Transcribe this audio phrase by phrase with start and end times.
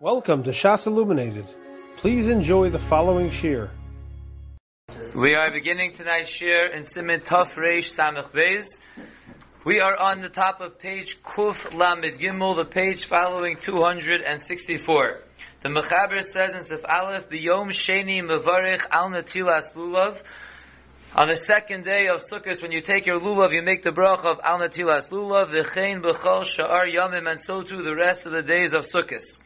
[0.00, 1.46] Welcome to Shas Illuminated.
[1.96, 3.68] Please enjoy the following shiur.
[5.12, 7.98] We are beginning tonight's shiur in Siman Taf Reish
[8.32, 8.66] Beis.
[9.66, 15.20] We are on the top of page Kuf Lamed Gimel, the page following 264.
[15.64, 20.22] The Mechaber says in Sif Aleph, Yom Sheni Mevarich Al Natilas Lulav.
[21.16, 24.24] On the second day of Sukkot, when you take your lulav, you make the brach
[24.24, 28.42] of Al Natilas Lulav, V'chein B'chol Sha'ar Yamim, and so too the rest of the
[28.44, 29.40] days of Sukkot.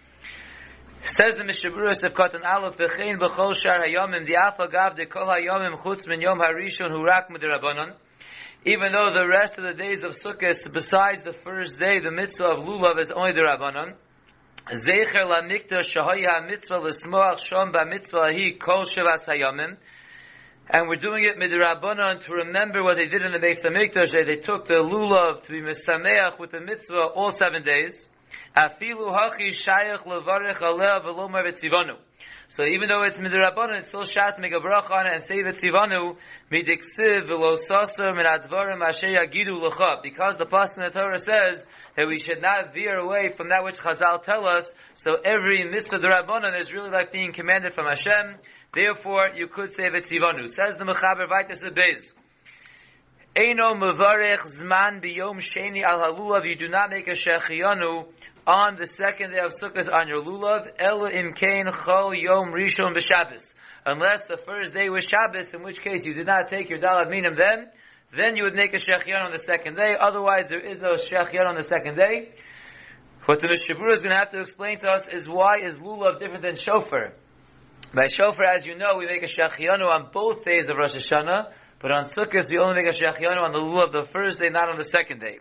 [1.05, 5.27] Says the Mishaburas of Katan Aleph, V'chein b'chol shar hayomim, the alpha gav de kol
[5.27, 7.95] hayomim chutz min yom harishon hurak midrabanon.
[8.65, 12.53] Even though the rest of the days of Sukkot, besides the first day, the mitzvah
[12.53, 13.95] of Lulav is only the Rabbanon.
[14.73, 19.77] Zecher la mikta shahoy ha-mitzvah l'smoach shom ba-mitzvah hi kol shavas hayomim.
[20.71, 24.13] And we're doing it midrabanon to remember what they did in the Beis HaMikdash.
[24.13, 28.09] They, they took the Lulav to be misameach with the mitzvah all seven days.
[28.57, 31.97] Afilu hachi shayach levarech aleh v'lomar v'tzivanu.
[32.49, 36.17] So even though it's midrabanan, it's still shat make bracha on it and say v'tzivanu
[36.51, 40.01] midiksiv v'lo sasa min advarim asher yagidu l'cha.
[40.03, 41.65] Because the pasuk in the Torah says
[41.97, 44.71] that we should not veer away from that which Chazal tell us.
[44.97, 48.37] So every mitzvah drabanan is really like being commanded from Hashem.
[48.75, 50.47] Therefore, you could say v'tzivanu.
[50.47, 52.13] Says the Mechaber Vaitis Beis.
[53.35, 56.45] Eino mevarech zman biyom sheni al halulav.
[56.45, 58.09] You do not make a shechiyanu
[58.47, 63.55] on the second day of Sukkot on your lulav, ela imkain chol yom rishon b'Shabbos.
[63.87, 67.11] Unless the first day was Shabbos, in which case you did not take your dalad
[67.11, 67.69] minim then,
[68.17, 69.97] then you would make a shechion on the second day.
[69.99, 72.31] Otherwise, there is no shechion on the second day.
[73.27, 76.19] What the Mishabura is going to have to explain to us is why is lulav
[76.19, 77.13] different than shofar.
[77.95, 81.53] By shofar, as you know, we make a shechionu on both days of Rosh Hashanah,
[81.79, 84.69] but on Sukkot we only make a shechionu on the lulav the first day, not
[84.69, 85.39] on the second day.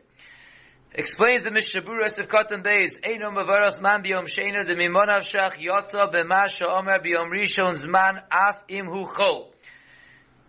[0.94, 6.67] Explains the Mishabura Sefkatan Beis, Eino Mavaras Man Biyom Sheina de Mimonav Shach Yotza B'Masha
[6.67, 9.53] Omer Biyom Rishon Zman Af Im Hu Chol.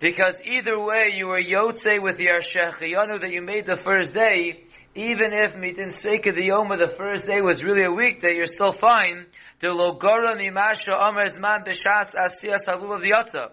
[0.01, 4.65] Because either way, you were Yotze with your Shechiyanu that you made the first day,
[4.97, 8.47] even if Mitin Seika the Yom of the first day was really a weekday, you're
[8.47, 9.27] still fine.
[9.61, 13.53] De Logora Mimasha Omer Zman B'Shas Asiyas Halul of the Yotza.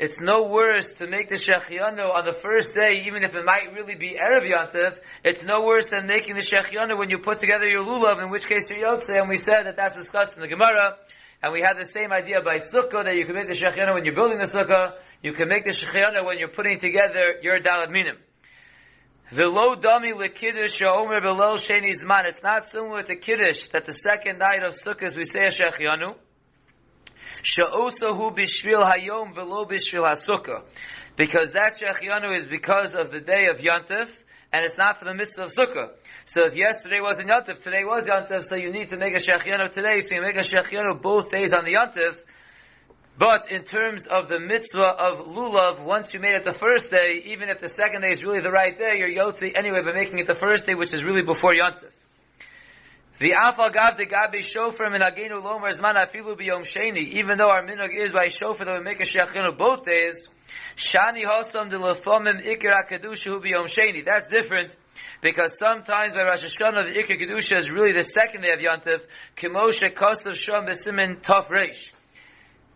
[0.00, 3.74] It's no worse to make the Shechianu on the first day, even if it might
[3.74, 4.98] really be Erev Yantif.
[5.22, 8.46] It's no worse than making the Shechianu when you put together your Lulav, in which
[8.46, 10.96] case you're Yotze, and we said that that's discussed in the Gemara.
[11.42, 14.06] And we had the same idea by Sukkah, that you can make the Shechianu when
[14.06, 14.92] you're building the Sukkah.
[15.22, 18.16] You can make the Shechianu when you're putting together your Dalat Minim.
[19.32, 22.24] The low dummy lekiddush sha'omer below sheni zman.
[22.24, 26.14] It's not similar to kiddush that the second night of Sukkot we say a Shechianu.
[27.42, 30.62] Sha'osahu bishvil hayom velo bishvil hasukah.
[31.16, 34.10] Because that shechianu is because of the day of Yantif,
[34.52, 35.90] and it's not for the mitzvah of Sukkah.
[36.24, 39.70] So if yesterday wasn't Yantif, today was Yantif, so you need to make a shechianu
[39.70, 42.16] today, so you make a shechianu both days on the Yantif.
[43.18, 47.22] But in terms of the mitzvah of lulav, once you made it the first day,
[47.26, 50.18] even if the second day is really the right day, you're yotzi anyway by making
[50.18, 51.90] it the first day, which is really before Yantif.
[53.20, 57.06] The afal gav de gabi shofar min agenu lomer zman afilu biyom sheni.
[57.20, 60.26] Even though our minhag is by shofar that we make a shechinu both days,
[60.74, 64.02] shani hosam de lefomim ikir akadusha biyom sheni.
[64.06, 64.74] That's different
[65.20, 69.02] because sometimes by Rosh Hashanah the ikir kedusha is really the second day of Yontif.
[69.36, 71.90] Kimoshe kosav shom besimin tof reish.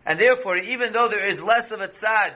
[0.05, 2.35] And therefore, even though there is less of a tzad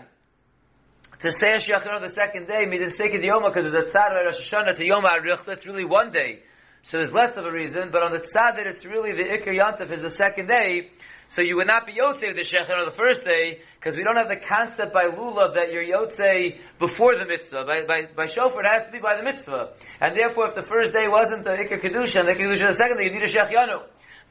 [1.19, 4.09] to say a shechinu the second day, midin seki the yoma because there's a tzad
[4.09, 5.45] by Rosh Hashanah to yom arich.
[5.45, 6.39] That's really one day.
[6.83, 9.53] So there's less of a reason, but on the tzad that it's really the Iker
[9.53, 10.91] Yantif is the second day,
[11.27, 14.15] so you would not be Yotze the Shechem on the first day, because we don't
[14.15, 17.65] have the concept by Lulav that you're Yotze before the mitzvah.
[17.65, 19.73] By, by, by Shofar, it has to be by the mitzvah.
[20.01, 22.97] And therefore, if the first day wasn't the Iker Kedusha, and the Kedusha the second
[22.97, 23.83] day, you need a Shechianu.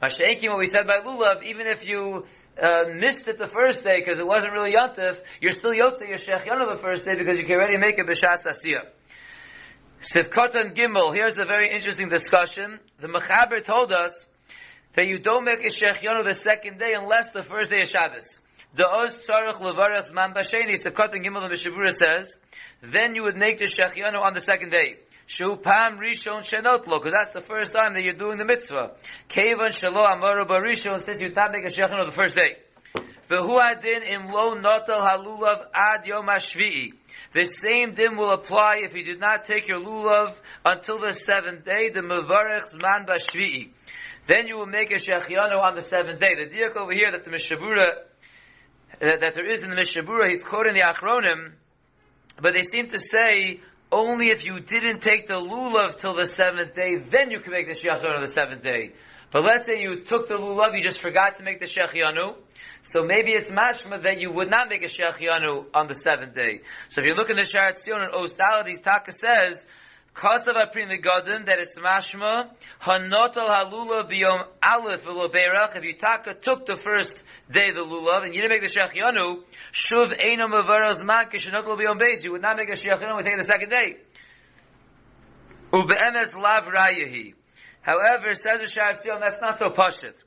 [0.03, 2.25] Mashenkim, what we said by Lulav, even if you
[2.61, 6.17] uh, missed it the first day because it wasn't really Yantif, you're still Yotze your
[6.17, 8.98] Shechianu the first day because you can already make it B'Shas Asiyah.
[10.01, 12.79] Sivkotan Gimel, here's a very interesting discussion.
[13.01, 14.27] The Mechaber told us
[14.93, 18.39] that you don't make a Shechianu the second day unless the first day is Shabbos.
[18.77, 22.33] The Oz Tzarech Levaras Man Basheni, Sivkotan Gimel, the Mishabura says,
[22.81, 24.99] then you would make the Shechianu on the second day.
[25.27, 28.91] Shu Pam Rishon Shenotlo, because that's the first time that you're doing the mitzvah.
[29.27, 32.55] Kevan Shalo Amaru Barishon says you not make a Shechianu the first day.
[33.29, 36.93] V'hu adin im lo notel halulav ad yom hashvi'i.
[37.33, 40.35] The same din will apply if you did not take your lulav
[40.65, 43.69] until the seventh day, the mevarech zman bashvi'i.
[44.25, 46.35] Then you will make a shechianu on the seventh day.
[46.35, 47.87] The diak over here that the Mishabura,
[48.99, 51.53] that, uh, that there is in the Mishabura, he's quoting the Achronim,
[52.41, 53.59] but they seem to say
[53.91, 57.67] only if you didn't take the lulav till the seventh day, then you can make
[57.67, 58.93] the shechianu on the seventh day.
[59.31, 62.35] But let's say you took the lulav, you just forgot to make the shechianu.
[62.81, 66.61] So maybe it's mashma that you would not make a shechianu on the seventh day.
[66.87, 69.65] So if you look in the Sharat Zion and Ostalities, Taka says,
[70.15, 72.49] Kasav HaPri Megadim, that it's mashma,
[72.81, 77.13] hanotal halula biyom aleph v'lo if you taka took the first
[77.51, 82.01] day the lulav, and you didn't make the shechianu, shuv eino mevaros man kishenokol biyom
[82.01, 83.97] beis, you would not make a shechianu, we take the second day.
[85.71, 87.35] Ube'emes lav rayahi.
[87.89, 90.21] However, says the Sharatzion, that's not so pashit.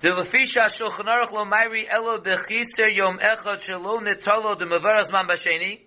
[0.00, 5.82] The lefisha shulchan aruch lo mayri elo bechiser yom echad shelo netalo de man basheni.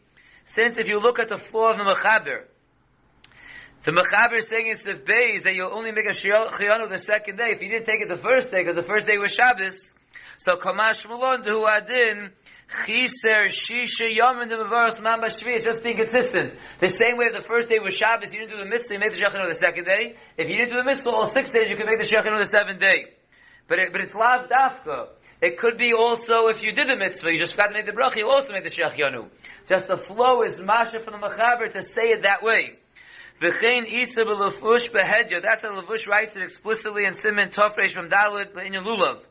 [0.45, 2.45] Since if you look at the floor of the mechaber,
[3.83, 7.35] the mechaber is saying in Sif Beis that you'll only make a chiyanu the second
[7.35, 7.49] day.
[7.49, 9.95] If you didn't take it the first day, because the first day was Shabbos,
[10.37, 12.31] so kamash malon hu adin
[12.69, 15.55] Chiser Shisha Yom in the Mavaras Man Bashvi.
[15.55, 16.53] It's just being consistent.
[16.79, 19.11] The same way the first day was Shabbos, you didn't do the mitzvah, you made
[19.11, 20.15] the Shechino the second day.
[20.37, 22.45] If you didn't do the mitzvah all six days, you can make the Shechino the
[22.45, 23.05] seventh day.
[23.67, 25.07] But it, but it's lav dafka.
[25.41, 27.91] It could be also if you did the mitzvah, you just got to make the
[27.91, 29.29] bracha, you also make the Shechino.
[29.67, 32.77] Just the flow is masha from the Machaber to say it that way.
[33.41, 35.41] V'chein isa b'lefush behedya.
[35.41, 39.21] That's how Levush writes it explicitly in Simon Tofresh from Dalit in Lulav.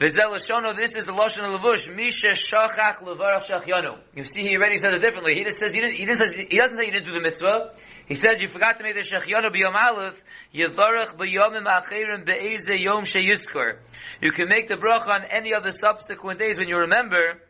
[0.00, 3.98] Lashono, this is the Lashon Levush, Misha Shachach Levarach Shachyanu.
[4.14, 5.34] You see, he already says it differently.
[5.34, 7.72] He says he he didn't say, he doesn't say you didn't do the mitzvah.
[8.06, 10.18] He says you forgot to make the Shachyanu b'yom aleph,
[10.54, 13.76] Yevarach b'yomim achirim be'eze yom sheyizkor.
[14.22, 17.42] You can make the bracha on any of the subsequent days when you remember,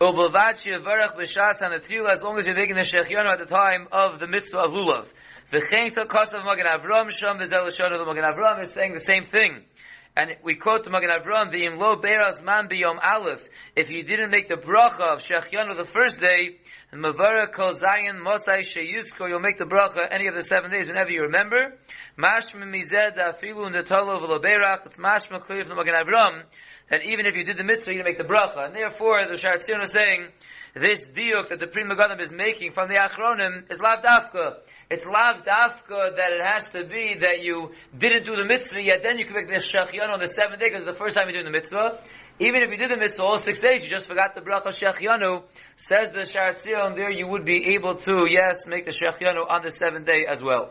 [0.00, 4.20] Ubavad Yevarach b'shas and as long as you're making the Shachyanu at the time of
[4.20, 5.08] the mitzvah of Lulav.
[5.52, 9.64] V'chein to kosav Magen Avram Shom Lashono, the Magen Avram is saying the same thing.
[10.14, 13.42] And we quote the Magen Avram, the Lo Beras Man Biyom Aleph,
[13.74, 16.58] if you didn't make the bracha of Shechianu the first day,
[16.92, 21.10] Mavara Kol Zayin Mosai Sheyizko, you'll make the bracha any of the seven days whenever
[21.10, 21.78] you remember.
[22.18, 26.42] Mashma Mized Afilu in the Tolo V'lo Berach, it's Mashma clear from the Magen Avram,
[26.90, 28.66] that even if you did the mitzvah, you didn't make the bracha.
[28.66, 30.28] And therefore, the Sharat is saying,
[30.74, 34.56] this diuk that the Pri Megadim is making from the Achronim is lav dafka.
[34.88, 39.02] It's lav dafka that it has to be that you didn't do the mitzvah, yet
[39.02, 41.26] then you can make the shechyan on the seventh day because it's the first time
[41.28, 42.00] you're doing the mitzvah.
[42.38, 45.42] Even if you did the mitzvah all six days, you just forgot the bracha shechianu.
[45.76, 49.70] Says the Sharatzion there, you would be able to, yes, make the shechianu on the
[49.70, 50.70] seventh day as well.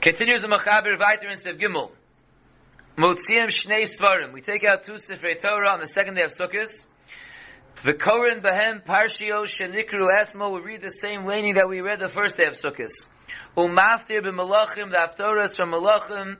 [0.00, 1.90] Continues the Machaber weiter in Sev Gimel.
[3.00, 4.34] Motziim Shnei Svarim.
[4.34, 6.86] We take out two Sifrei Torah on the second day of Sukkot.
[7.82, 10.52] Behem Parshio Shenikru Esmo.
[10.54, 12.90] We read the same laning that we read the first day of Sukkot.
[13.56, 14.90] Umaftir b'malachim.
[15.56, 16.36] From Malachim.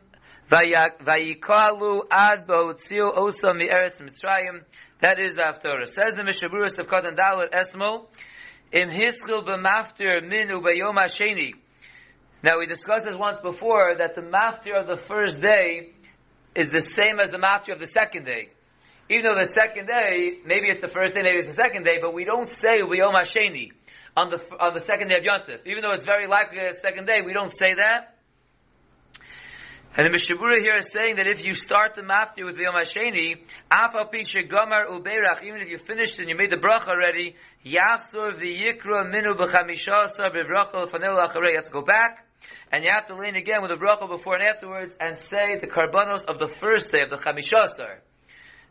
[2.10, 4.60] Ad osa mi'eretz Mitzrayim.
[5.00, 5.88] That is the Haftorah.
[5.88, 8.04] Says the Mishaburas of Dalet Esmo.
[8.70, 11.54] Hiskil b'maftir b'yom hasheni.
[12.42, 15.94] Now we discussed this once before that the maftir of the first day
[16.54, 18.50] is the same as the master of the second day.
[19.08, 21.98] Even though the second day, maybe it's the first day, maybe it's the second day,
[22.00, 23.72] but we don't say Yom Hasheni
[24.16, 25.66] on the on the second day of Yontif.
[25.66, 28.16] Even though it's very likely the second day, we don't say that.
[29.96, 33.42] And the Mishabura here is saying that if you start the mafti with Yom Hasheni,
[33.68, 37.34] Afa Pisha Gomar Uberach, even if you finished and you made the brach already,
[37.66, 41.54] Yachsor the Yikra Minu B'chamisha Sar B'vrachal Fanel Acharei.
[41.54, 42.29] Let's go back
[42.72, 45.66] and you have to lean again with a bracha before and afterwards and say the
[45.66, 47.98] karbanos of the first day of the chamishasar.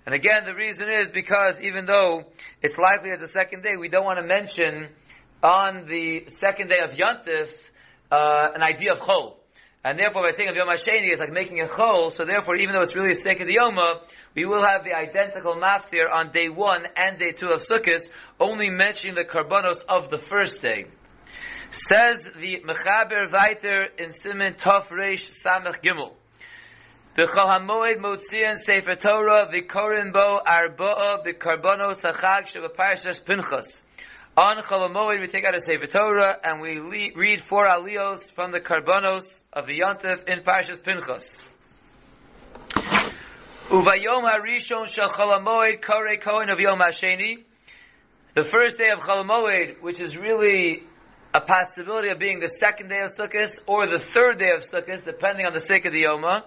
[0.06, 2.24] And again, the reason is because even though
[2.62, 4.88] it's likely as the second day, we don't want to mention
[5.44, 7.50] on the second day of Yontif
[8.12, 9.36] uh, an idea of chol.
[9.84, 12.74] And therefore, by saying of Yom HaSheni, it's like making a chol, so therefore, even
[12.74, 14.02] though it's really a of Yoma,
[14.36, 18.08] we will have the identical maftir on day one and day two of Sukkot,
[18.40, 20.86] only mentioning the karbanos of the first day.
[21.72, 26.14] Says the Mechaber Weiter in Simon Tov Reish Samech Gimel.
[27.16, 33.78] The Hamoed Motzian Sefer Torah V'Korin Bo Arba'a B'Karbonos Hachag Parshas Pinchas.
[34.36, 38.52] On Chol we take out a Sefer Torah and we le- read four aliyos from
[38.52, 41.44] the Karbonos of the Yontif in Parshas Pinchas.
[43.70, 47.44] Uvayom Harishon Shal Chol Kore Kohen of Yom Hasheni.
[48.34, 50.84] The first day of Chol which is really
[51.34, 55.04] a possibility of being the second day of Sukkot or the third day of Sukkot,
[55.04, 56.42] depending on the sake of the Yoma.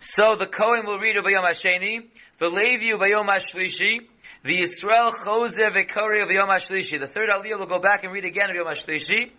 [0.00, 2.08] So the Kohen will read Bayom Hasheni,
[2.38, 4.08] the Levi Bayom Hashlishi,
[4.42, 6.98] the Yisrael Choser Vekori of Yom Hashlishi.
[6.98, 9.32] The third Aliyah will go back and read again of Yom Hashlishi.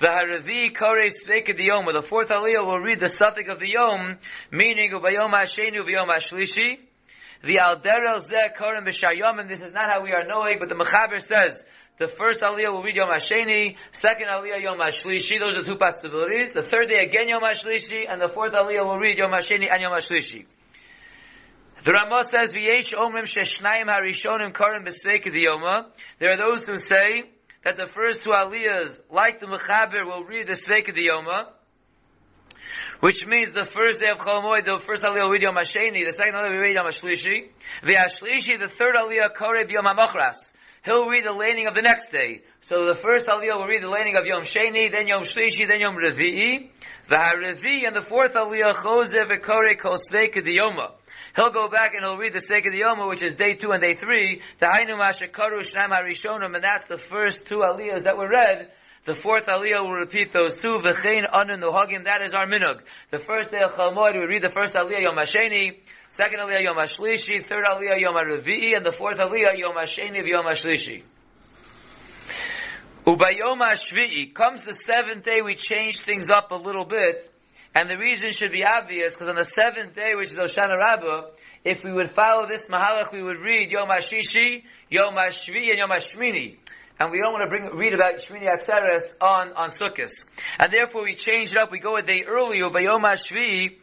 [0.00, 1.86] The Haravi Kore Sveika Yom.
[1.92, 4.18] The fourth Aliyah will read the suffix of the Yom,
[4.50, 6.78] meaning Bayom Hasheni Bayom Hashlishi.
[7.44, 10.68] The Alder El Zeh Korem B'Shayom, and this is not how we are knowing, but
[10.68, 11.64] the Mechaber says,
[11.98, 15.38] The first aliyah will read Yom HaSheni, second aliyah Yom HaShlishi.
[15.40, 16.52] Those are two possibilities.
[16.52, 19.80] The third day again Yom HaShlishi, and the fourth aliyah will read Yom HaSheni and
[19.80, 20.44] Yom HaShlishi.
[21.84, 25.86] The Ramah says, "V'yesh omrim sheshnayim harishonim karim b'sveika diyoma."
[26.18, 27.30] There are those who say
[27.64, 31.48] that the first two aliyahs, like the mechaber, will read the sveika diyoma,
[33.00, 36.12] which means the first day of Chol the first aliyah will read Yom HaSheni, the
[36.12, 37.48] second aliyah will read Yom HaShlishi.
[37.82, 40.52] V'hashlishi, the third aliyah, koreb Yom HaMochras
[40.86, 42.40] he'll read the laning of the next day.
[42.62, 45.80] So the first aliyah will read the laning of Yom Sheni, then Yom Shlishi, then
[45.80, 46.70] Yom Revi'i.
[47.10, 50.92] The Haravi and the fourth aliyah, Chose Vekore Kol Sveika Diyoma.
[51.36, 53.72] He'll go back and he'll read the Seik of the Diyoma, which is day two
[53.72, 54.40] and day three.
[54.58, 58.70] The Hainu Mashakaru Shnam Harishonim, and that's the first two aliyahs that were read.
[59.04, 60.76] The fourth aliyah will repeat those two.
[60.78, 62.04] V'chein anu nuhagim.
[62.04, 62.80] That is our minug.
[63.10, 65.76] The first day of Chalmod, we read the first aliyah Yom Hasheni.
[66.16, 70.26] Second aliyah Yom HaShlishi, third aliyah Yom HaRevi'i, and the fourth aliyah Yom HaSheni of
[70.26, 71.02] Yom HaShlishi.
[73.06, 77.30] Ubayom HaShvi'i, comes the seventh day, we change things up a little bit,
[77.74, 81.32] and the reason should be obvious, because on the seventh day, which is Oshana Rabbah,
[81.66, 85.90] if we would follow this Mahalach, we would read Yom HaShishi, Yom HaShvi, and Yom
[85.90, 86.56] HaShmini.
[86.98, 90.12] And we don't want to bring, read about Shmini Atzeres on, on Sukkot.
[90.58, 93.76] And therefore we change it up, we go a day earlier, Ubayom HaShvi,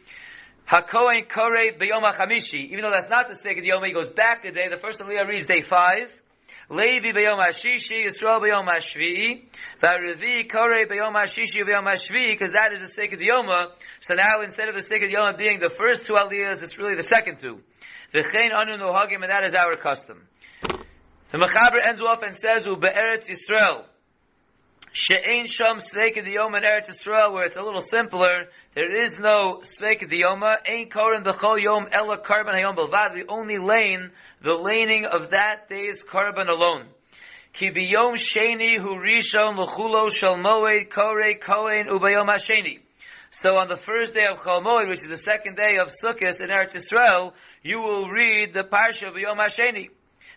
[0.68, 2.70] Hakohen Kore B'Yom HaChamishi.
[2.70, 4.68] Even though that's not the sake of the Yom, he goes back a day.
[4.68, 6.10] The first Aliyah reads day five.
[6.70, 9.44] Levi B'Yom HaShishi, Yisrael B'Yom HaShvi'i.
[9.82, 13.46] V'Arevi Kore B'Yom HaShishi B'Yom HaShvi'i, because that is the sake of the Yom.
[14.00, 16.78] So now instead of the sake of the Yom being the first two Aliyahs, it's
[16.78, 17.60] really the second two.
[18.14, 20.26] V'chein Anu Nuhagim, and that is our custom.
[20.62, 23.84] The Mechaber ends off and says, U'Be'eretz Yisrael.
[24.96, 28.44] She'ein sham sveik diyoma in Eretz Yisrael, where it's a little simpler.
[28.74, 30.54] There is no sveik diyoma.
[30.68, 33.14] Ein koren b'chol yom ela karban hayom belvad.
[33.14, 36.86] The only lane, the laning of that day's karban alone.
[37.52, 42.78] Ki biyom sheni hu rishon l'chulo shel moed kore kohen ubayom hasheni.
[43.32, 46.40] So on the first day of Chol Moed, which is the second day of Sukkot
[46.40, 47.32] in Eretz Yisrael,
[47.64, 49.88] you will read the Parsha of Yom HaSheni.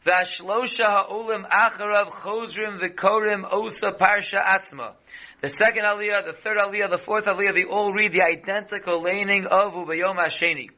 [0.05, 4.93] Vashlosha ha'olim acharav chozrim v'korim osa parsha atzma.
[5.41, 9.45] The second aliyah, the third aliyah, the fourth aliyah, they all read the identical laning
[9.45, 10.69] of Ubayom Hasheni.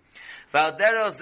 [0.51, 1.19] And that's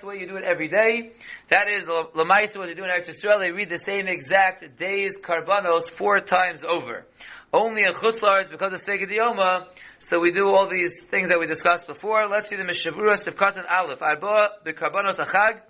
[0.00, 1.12] the way you do it every day.
[1.48, 3.38] That is Lamaisa what they do in Eretz Yisrael.
[3.38, 7.04] They read the same exact days karbanos four times over.
[7.52, 9.66] Only in Chutzlars because of Svega Diyoma.
[9.98, 12.26] So we do all these things that we discussed before.
[12.28, 14.00] Let's see the Mishavura Sivkatan Aleph.
[14.00, 15.60] Arba the karbanos achag.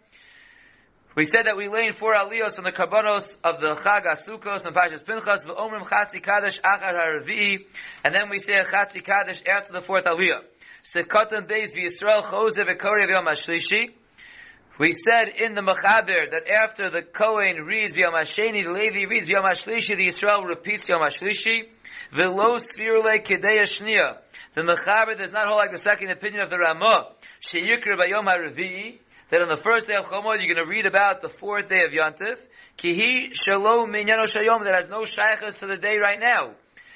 [1.16, 4.66] We said that we lay in four aliyos on the karbanos of the Chag Asukos
[4.66, 7.66] and Pashas Pinchas, v'omrim Chatzi Kaddish Achar HaRavi'i,
[8.02, 10.42] and then we say a Chatzi Kaddish after the fourth aliyah.
[10.82, 13.94] Sekatan Beis v'Yisrael Chose v'Kori v'Yom HaShlishi.
[14.80, 19.26] We said in the Mechaber that after the Kohen reads V'Yom HaSheni, the Levi reads
[19.26, 21.68] V'Yom HaShlishi, the Yisrael repeats Yom HaShlishi.
[22.12, 24.18] V'lo Svirule Kedei Shnia.
[24.56, 27.10] The Mechaber does not hold like the second opinion of the Ramah.
[27.40, 28.98] Sheyikr V'Yom HaRavi'i
[29.34, 31.82] that on the first day of Chomod you're going to read about the fourth day
[31.82, 32.38] of Yontif.
[32.78, 36.52] Kihi shalom minyano shayom that has no shaykhs to the day right now.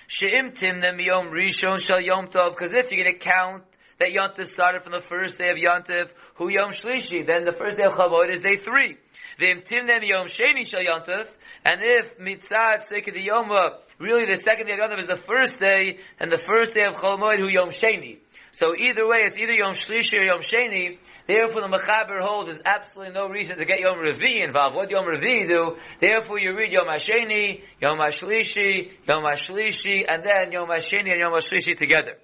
[0.06, 3.64] She'im tim miyom rishon shal yom tov because if you're going to count
[3.98, 7.76] that Yontif started from the first day of Yontif, hu yom shlishi, then the first
[7.76, 8.98] day of Chomod is day three.
[9.40, 11.26] V'im tim miyom sheni shal Yontif,
[11.64, 15.58] and if mitzad seked yoma, uh, really the second day of Yontif is the first
[15.58, 18.18] day, and the first day of Chomod hu yom sheni.
[18.50, 20.98] So either way, it's either Yom Shlishi or Yom Sheni,
[21.28, 24.74] Therefore, the Mechaber holds there's absolutely no reason to get Yom Revi involved.
[24.74, 25.76] What Yom Revi do?
[26.00, 31.34] Therefore, you read Yom Hasheni, Yom Hashlishi, Yom Hashlishi, and then Yom Hasheni and Yom
[31.34, 32.16] Hashlishi together.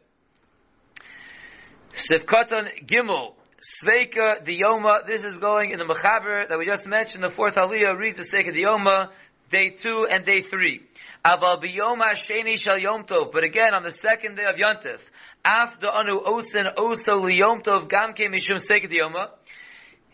[1.92, 3.34] Sivkatan Gimel.
[3.60, 7.98] Sveika Diyoma, this is going in the Mechaber that we just mentioned, the fourth Aliyah
[7.98, 9.08] reads the Sveika Diyoma,
[9.50, 10.82] day two and day three.
[11.24, 15.00] Aval Biyoma Sheni Shal Yom Tov, but again on the second day of Yontif,
[15.44, 19.28] after anu osen oso liyom tov gamke mishum seikat yoma.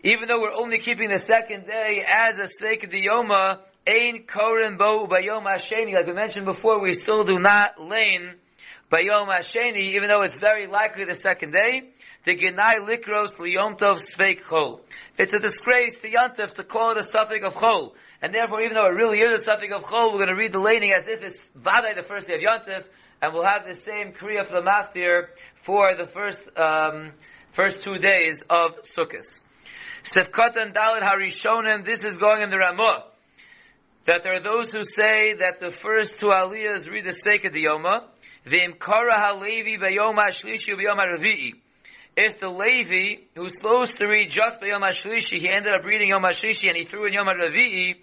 [0.03, 3.59] Even though we're only keeping the second day as a seikat yoma,
[3.89, 4.25] ein
[4.77, 5.45] bo bayom.
[5.45, 8.35] Like we mentioned before, we still do not lane
[8.91, 11.93] bayom hasheni, even though it's very likely the second day.
[12.25, 14.81] The genai likros liyom tov sveik chol.
[15.17, 17.93] It's a disgrace to Yontif to call it a suffix of chol.
[18.21, 20.53] And therefore, even though it really is a suffix of chol, we're going to read
[20.53, 22.85] the laning as if it's vaday the first day of Yontif,
[23.23, 25.27] and we'll have the same kriya for the maftir
[25.65, 27.13] for the first um,
[27.53, 29.27] first two days of Sukkot.
[30.03, 33.05] Sefkat and Dalit Harishonim, this is going in the Ramah.
[34.07, 37.53] That there are those who say that the first two aliyahs read the sake of
[37.53, 38.05] the Yoma.
[38.45, 41.53] The Imkara Halevi Bayoma Shlishi Bayoma Ravi'i.
[42.17, 46.09] If the Levi, who's supposed to read just by Yom HaShlishi, he ended up reading
[46.09, 47.95] Yom HaShlishi and he threw in Yom HaRavi'i,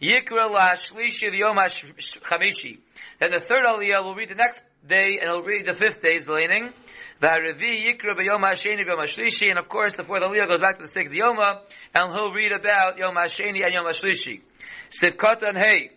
[0.00, 2.78] Yikra La Shlishi of Yom HaChamishi.
[3.20, 6.28] Then the third Aliyah will read the next day and he'll read the fifth day's
[6.28, 6.72] laning.
[7.20, 10.76] The Haravi Yikra B'Yom HaSheni B'Yom HaShlishi, and of course the fourth Aliyah goes back
[10.78, 11.60] to the sixth Yoma,
[11.94, 14.42] and he'll read about Yom HaSheni and Yom HaShlishi.
[14.90, 15.90] Sivkot and Hey.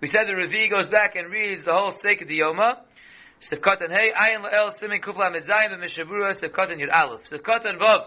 [0.00, 2.78] We said the Ravi goes back and reads the whole the Yoma.
[3.40, 7.24] Sivkot and Hey, Ayin La'el Simin Kufla Mezayim and Mishabura, Sivkot and Yud Aleph.
[7.30, 8.06] Sivkot and Vav.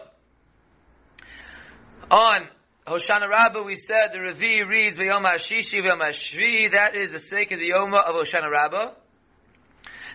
[2.12, 2.48] On
[2.86, 7.52] Hoshana Rabbah, we said the Ravi reads V'yom HaShishi V'yom HaShvi, that is the sake
[7.52, 8.92] of the Yoma of Hoshana Rabbah.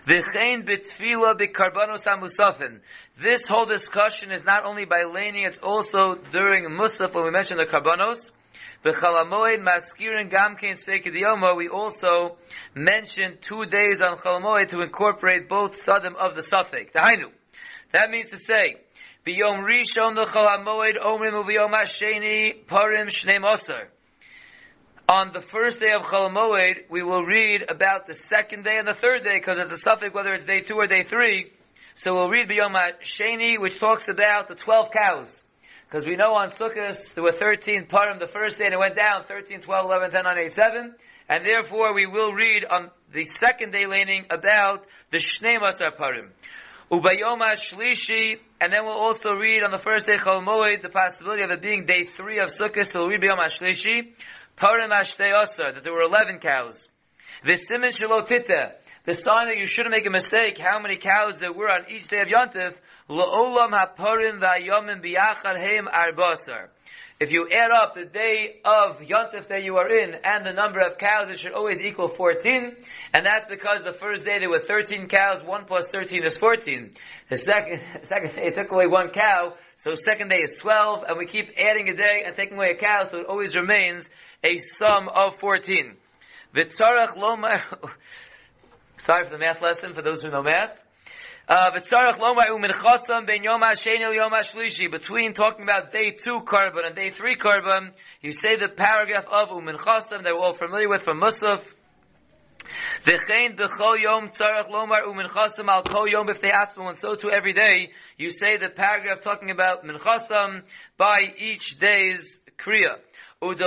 [0.07, 2.79] V'chein b'tfila b'karbanos musafin.
[3.17, 7.57] This whole discussion is not only by laning, it's also during Musaf when we mention
[7.57, 8.31] the karbanos.
[8.83, 12.37] V'chalamoid maskirin gamkein sekidiyoma, we also
[12.73, 16.91] mentioned two days on chalamoid to incorporate both sadim of the suffix.
[16.93, 17.31] Dahainu.
[17.91, 18.77] That means to say,
[19.27, 23.89] biyom rishon the chalamoid omrim uviyom hasheni parim shnei moser.
[25.09, 28.93] On the first day of Chalamoid, we will read about the second day and the
[28.93, 31.51] third day, because it's a suffix whether it's day two or day three.
[31.95, 35.35] So we'll read Biyom Sheni, which talks about the 12 cows.
[35.89, 38.95] Because we know on Sukkot there were 13 parim the first day and it went
[38.95, 40.95] down 13, 12, 11, 10, 9, 8, 7.
[41.27, 46.29] And therefore we will read on the second day laning about the Shnei Masar parim.
[46.91, 51.41] Ubayom Shlishi, and then we'll also read on the first day Chol Moed the possibility
[51.41, 54.13] of it being day three of Sukkot, so we'll read Bayom Shlishi.
[54.57, 56.87] Parim Ashtei that there were 11 cows.
[57.43, 58.73] V'simin Shalotita,
[59.05, 62.07] the sign that you shouldn't make a mistake, how many cows there were on each
[62.09, 62.77] day of Yontif,
[63.09, 65.03] La'olam HaParim V'ayomim
[65.43, 66.67] Heim Arbasar.
[67.19, 70.79] If you add up the day of Yontif that you are in and the number
[70.79, 72.75] of cows, it should always equal 14.
[73.13, 76.91] And that's because the first day there were 13 cows, 1 plus 13 is 14.
[77.29, 81.17] The second, second day it took away one cow, so second day is 12, and
[81.17, 84.07] we keep adding a day and taking away a cow, so it always remains
[84.43, 85.97] a sum of 14.
[86.55, 87.63] V'tzarach lomar,
[88.97, 90.79] sorry for the math lesson for those who know math.
[91.49, 91.97] Uh, Between
[95.33, 100.21] talking about day two carbon and day three carbon, you say the paragraph of u'minchasam
[100.21, 101.63] that we're all familiar with from Musaf.
[103.03, 107.31] V'chein b'chol yom tzarach lomar u'minchasam al kol yom if they ask and so too
[107.31, 110.61] every day, you say the paragraph talking about minchasam
[110.97, 112.99] by each day's kriya.
[113.41, 113.57] Not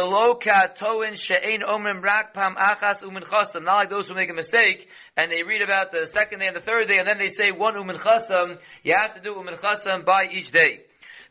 [3.65, 6.61] like those who make a mistake and they read about the second day and the
[6.61, 8.59] third day and then they say one umin chasam.
[8.83, 10.81] You have to do umin chasam by each day.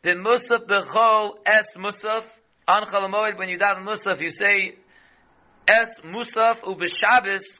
[0.01, 2.25] The musaf bechol es musaf
[2.67, 4.75] on chalamoid when you daven musaf you say
[5.67, 7.59] es musaf ubeshabis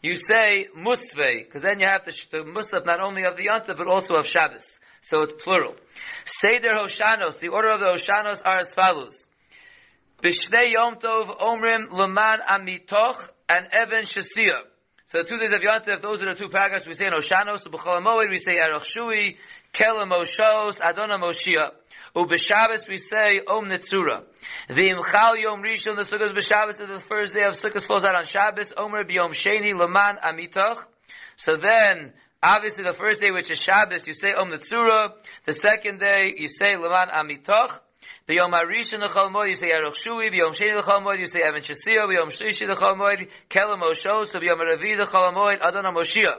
[0.00, 3.76] you say musve because then you have the, the musaf not only of the yontif
[3.76, 4.78] but also of Shabbos.
[5.02, 5.74] So it's plural.
[6.24, 9.26] Seder Hoshanos, the order of the Hoshanos are as follows.
[10.22, 14.70] Bishnei Yom Tov Omrim Leman Amitoch and Evan Shasia.
[15.06, 17.12] So the two days of Yom Tov, those are the two paragraphs we say in
[17.12, 19.36] Oshanos, B'chol Moed, we say Erech Shui,
[19.74, 21.72] Kelim Oshos, Adonai Moshia.
[22.14, 24.22] Ubeshabbos we say Om Nitzura.
[24.68, 28.14] The Imchal Yom Rishon, the Sukkot B'Shabbos is the first day of Sukkot falls out
[28.14, 28.72] on Shabbos.
[28.78, 30.84] Omer B'Yom Sheni Leman Amitoch.
[31.34, 35.14] So then, obviously the first day which is Shabbos, you say Om Nitzura.
[35.46, 37.80] The second day, you say Leman Amitoch.
[38.28, 41.60] B'yom harishon l'chol moed you say Erech Shui, b'yom sheni l'chol moed you say Evan
[41.60, 46.38] Shasiyah, b'yom shlishi l'chol moed Kelam Mosho, so b'yom Ravi l'chol moed Adon HaMoshiach.